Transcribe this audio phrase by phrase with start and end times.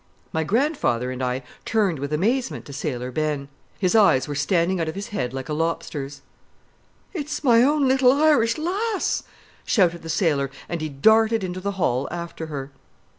[0.33, 3.49] My grandfather and I turned with amazement to Sailor Ben.
[3.77, 6.23] His eyes were standing out of his head like a lobster's.
[7.13, 9.21] "It's my own little Irish lass!"
[9.63, 12.71] shouted the sailor, and he darted into the hall after her.